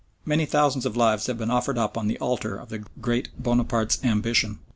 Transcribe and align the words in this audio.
Many 0.25 0.47
thousands 0.47 0.87
of 0.87 0.97
lives 0.97 1.27
had 1.27 1.37
been 1.37 1.51
offered 1.51 1.77
up 1.77 1.95
on 1.95 2.07
the 2.07 2.17
altar 2.17 2.55
of 2.57 2.69
the 2.69 2.79
"Great" 3.01 3.29
Bonaparte's 3.37 4.03
ambition. 4.03 4.57